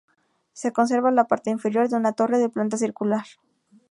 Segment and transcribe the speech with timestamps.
[0.53, 3.25] Se conserva la parte inferior de una torre de planta circular.